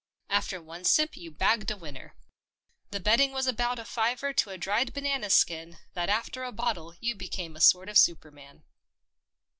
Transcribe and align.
After 0.31 0.59
one 0.59 0.83
sip 0.83 1.15
you 1.15 1.29
bagged 1.29 1.69
a 1.69 1.77
winner. 1.77 2.15
The 2.89 2.99
betting 2.99 3.33
was 3.33 3.45
about 3.45 3.77
a 3.77 3.85
fiver 3.85 4.33
to 4.33 4.49
a 4.49 4.57
dried 4.57 4.93
banana 4.93 5.29
skin 5.29 5.77
that 5.93 6.09
after 6.09 6.43
a 6.43 6.51
bottle 6.51 6.95
you 6.99 7.13
became 7.13 7.55
a 7.55 7.61
sort 7.61 7.87
of 7.87 7.99
superman. 7.99 8.63